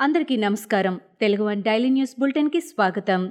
[0.00, 1.00] అందరికీ నమస్కారం.
[1.20, 3.30] Telugu one daily news బులెటిన్కి స్వాగతం.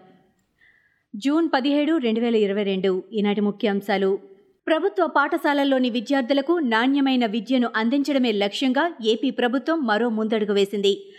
[1.15, 4.19] జూన్ పదిహేడు రెండు వేల ఇరవై రెండు ఈనాటి ముఖ్యాంశాలు.
[4.67, 11.13] ప్రభుత్వ పాఠశాలల్లోని విద్యార్థులకు నాణ్యమైన విద్యను అందించడమే లక్ష్యంగా ఏపీ ప్రభుత్వం మరో ముందడుగు వేసింది.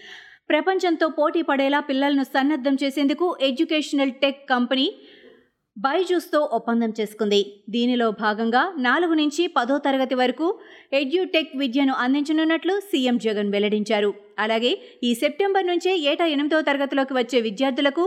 [0.50, 4.94] ప్రపంచంతో పోటీ పడేలా పిల్లలను సన్నద్ధం చేసేందుకు ఎడ్యుకేషనల్ టెక్ కంపెనీ
[5.84, 7.38] బైజూస్తో ఒప్పందం చేసుకుంది.
[7.70, 10.46] దీనిలో భాగంగా నాలుగు నుంచి పదో తరగతి వరకు
[10.92, 14.10] ఎడ్యుటెక్ విద్యను అందించనున్నట్లు సీఎం జగన్ వెల్లడించారు.
[14.38, 14.72] అలాగే
[15.04, 18.04] ఈ సెప్టెంబర్ నుంచే ఏటా ఎనిమిదో తరగతిలోకి వచ్చే విద్యార్థులకు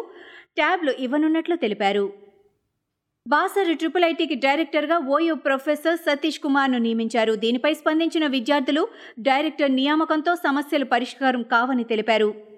[0.55, 2.05] ట్యాబ్లు ఇవ్వనున్నట్లు తెలిపారు.
[3.25, 7.33] బాసర్ ట్రిపుల్ ఐటీకి డైరెక్టర్గా ఓయూ ప్రొఫెసర్ సతీష్ కుమార్ను నియమించారు.
[7.43, 8.83] దీనిపై స్పందించిన విద్యార్థులు
[9.19, 12.52] డైరెక్టర్ నియామకంతో సమస్యలు పరిష్కారం కావని తెలిపారు.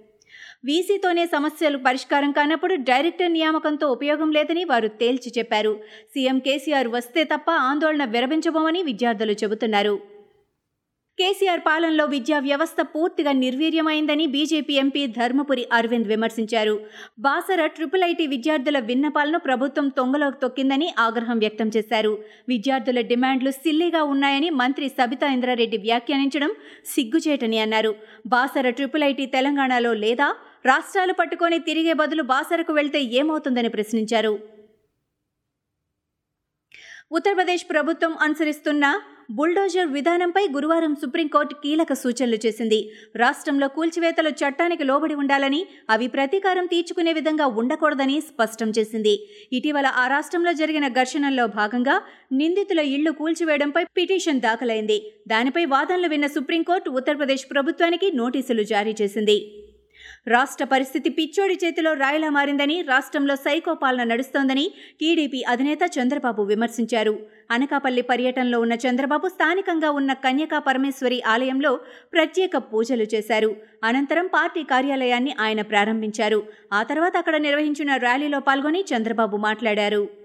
[0.67, 5.73] వీసీతోనే సమస్యలు పరిష్కారం కానప్పుడు డైరెక్టర్ నియామకంతో ఉపయోగం లేదని వారు తేల్చి చెప్పారు.
[6.13, 9.95] సీఎం కేసీఆర్ వస్తే తప్ప ఆందోళన విరమించబోమని విద్యార్థులు చెబుతున్నారు.
[11.17, 16.73] కేసీఆర్ పాలనలో విద్యా వ్యవస్థ పూర్తిగా నిర్వీర్యమైందని బీజేపీ ఎంపీ ధర్మపురి అరవింద్ విమర్శించారు.
[17.19, 22.11] బాసర ట్రిపుల్ ఐటీ విద్యార్థుల విన్నపాలను ప్రభుత్వం తొంగలోకి తొక్కిందని ఆగ్రహం వ్యక్తం చేశారు.
[22.49, 26.51] విద్యార్థుల డిమాండ్లు సిల్లీగా ఉన్నాయని మంత్రి సబితా ఇంద్రారెడ్డి వ్యాఖ్యానించడం
[26.95, 27.93] సిగ్గుచేటని అన్నారు.
[28.27, 30.29] బాసర ట్రిపుల్ ఐటీ తెలంగాణలో లేదా
[30.65, 34.39] రాష్ట్రాలు పట్టుకొని తిరిగే బదులు బాసరకు వెళ్తే ఏమవుతుందని ప్రశ్నించారు.
[37.11, 38.85] ఉత్తరప్రదేశ్ ప్రభుత్వం అనుసరిస్తున్న
[39.31, 42.91] బుల్డోజర్ విధానంపై గురువారం సుప్రీంకోర్టు కీలక సూచనలు చేసింది.
[43.15, 49.13] రాష్ట్రంలో కూల్చివేతలు చట్టానికి లోబడి ఉండాలని అవి ప్రతీకారం తీర్చుకునే విధంగా ఉండకూడదని స్పష్టం చేసింది.
[49.53, 55.11] ఇటీవల ఆ రాష్ట్రంలో జరిగిన ఘర్షణల్లో భాగంగా నిందితుల ఇళ్ళు కూల్చివేయడంపై పిటిషన్ దాఖలైంది.
[55.27, 59.64] దానిపై వాదనలు విన్న సుప్రీంకోర్టు ఉత్తరప్రదేశ్ ప్రభుత్వానికి నోటీసులు జారీ చేసింది.
[60.27, 64.65] రాష్ట్ర పరిస్థితి పిచ్చోడి చేతిలో రాయిలా మారిందని రాష్ట్రంలో సైకో పాలన నడుస్తోందని
[65.01, 67.19] టీడీపీ అధినేత చంద్రబాబు విమర్శించారు.
[67.51, 71.79] అనకాపల్లి పర్యటనలో ఉన్న చంద్రబాబు స్థానికంగా ఉన్న కన్యకా పరమేశ్వరి ఆలయంలో
[72.13, 73.55] ప్రత్యేక పూజలు చేశారు.
[73.83, 76.43] అనంతరం పార్టీ కార్యాలయాన్ని ఆయన ప్రారంభించారు.
[76.73, 80.24] ఆ తర్వాత అక్కడ నిర్వహించిన ర్యాలీలో పాల్గొని చంద్రబాబు మాట్లాడారు.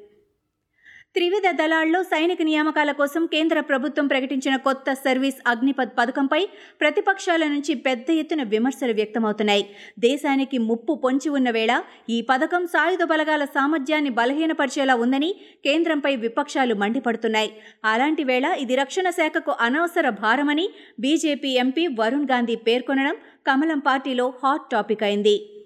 [1.15, 6.47] త్రివిధ దళాల్లో సైనిక నియామకాల కోసం కేంద్ర ప్రభుత్వం ప్రకటించిన కొత్త సర్వీస్ అగ్నిపథ్ పథకంపై
[6.81, 9.65] ప్రతిపక్షాల నుంచి పెద్ద ఎత్తున విమర్శలు వ్యక్తమవుతున్నాయి.
[9.99, 15.35] దేశానికి ముప్పు పొంచి ఉన్న వేళ ఈ పథకం సాయుధ బలగాల సామర్థ్యాన్ని బలహీనపరిచేలా ఉందని
[15.65, 17.53] కేంద్రంపై విపక్షాలు మండిపడుతున్నాయి.
[17.85, 20.69] అలాంటి వేళ ఇది రక్షణ శాఖకు అనవసర భారమని
[21.01, 23.17] బీజేపీ ఎంపీ వరుణ్ గాంధీ పేర్కొనడం
[23.47, 25.60] కమలం పార్టీలో హాట్ టాపిక్ అయింది.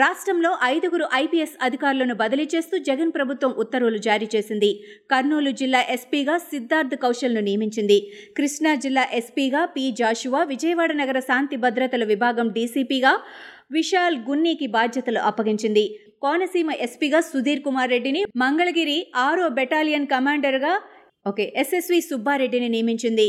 [0.00, 4.70] రాష్ట్రంలో ఐదుగురు ఐపీఎస్ అధికారులను బదిలీ చేస్తూ జగన్ ప్రభుత్వం ఉత్తర్వులు జారీ చేసింది.
[5.12, 7.98] కర్నూలు జిల్లా ఎస్పీగా సిద్ధార్థ్ కౌశల్ను నియమించింది.
[8.38, 13.12] కృష్ణా జిల్లా ఎస్పీగా పి జాషువా విజయవాడ నగర శాంతి భద్రతల విభాగం డీసీపీగా
[13.78, 15.86] విశాల్ గున్నీకి బాధ్యతలు అప్పగించింది.
[16.24, 20.74] కోనసీమ ఎస్పీగా సుధీర్ కుమార్ రెడ్డిని మంగళగిరి ఆరో బెటాలియన్ కమాండర్గా
[21.30, 23.28] ఓకే ఎస్ఎస్వి సుబ్బారెడ్డిని నియమించింది.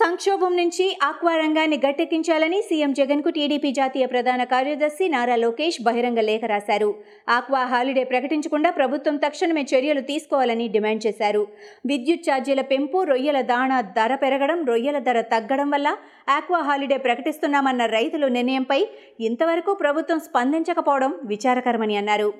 [0.00, 6.44] సంక్షోభం నుంచి ఆక్వా రంగాన్ని గట్టెక్కించాలని సీఎం జగన్కు టీడీపీ జాతీయ ప్రధాన కార్యదర్శి నారా లోకేష్ బహిరంగ లేఖ
[6.44, 6.88] రాశారు.
[7.28, 11.42] ఆక్వా హాలిడే ప్రకటించకుండా ప్రభుత్వం తక్షణమే చర్యలు తీసుకోవాలని డిమాండ్ చేశారు.
[11.86, 15.96] విద్యుత్ ఛార్జీల పెంపు రొయ్యల దాణా ధర పెరగడం రొయ్యల ధర తగ్గడం వల్ల
[16.28, 18.80] ఆక్వా హాలిడే ప్రకటిస్తున్నామన్న రైతుల నిర్ణయంపై
[19.20, 22.30] ఇంతవరకు ప్రభుత్వం స్పందించకపోవడం విచారకరమని అన్నారు.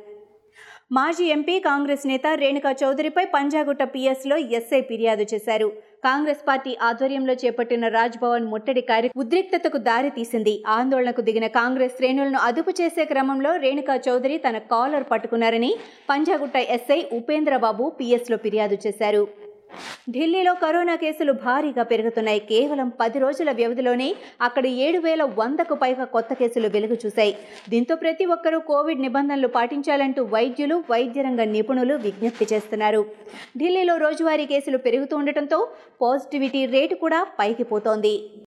[0.91, 5.69] మాజీ ఎంపీ కాంగ్రెస్ నేత రేణుకా చౌదరిపై పంజాగుట్ట పిఎస్లో ఎస్ఐ ఫిర్యాదు చేశారు.
[6.07, 10.55] కాంగ్రెస్ పార్టీ ఆధ్వర్యంలో చేపట్టిన రాజ్భవన్ ముట్టడి కార్య ఉద్రిక్తతకు దారి తీసింది.
[10.77, 15.73] ఆందోళనకు దిగిన కాంగ్రెస్ శ్రేణులను అదుపు చేసే క్రమంలో రేణుకా చౌదరి తన కాలర్ పట్టుకున్నారని
[16.13, 19.25] పంజాగుట్ట ఎస్ఐ ఉపేంద్రబాబు పిఎస్లో ఫిర్యాదు చేశారు.
[20.11, 22.41] ఢిల్లీలో కరోనా కేసులు భారీగా పెరుగుతున్నాయి.
[22.41, 24.09] కేవలం పది రోజుల వ్యవధిలోనే
[24.41, 27.33] అక్కడ ఏడు వేల వందకు పైగా కొత్త కేసులు వెలుగు చూశాయి.
[27.69, 33.03] దీంతో ప్రతి ఒక్కరూ కోవిడ్ నిబంధనలు పాటించాలంటూ వైద్యులు వైద్య రంగ నిపుణులు విజ్ఞప్తి చేస్తున్నారు.
[33.59, 35.69] ఢిల్లీలో రోజువారీ కేసులు పెరుగుతూ ఉండటంతో
[36.03, 38.15] పాజిటివిటీ రేటు కూడా పైకి పోతోంది.